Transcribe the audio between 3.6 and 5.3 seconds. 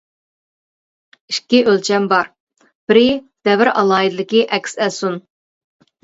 ئالاھىدىلىكى ئەكس ئەتسۇن.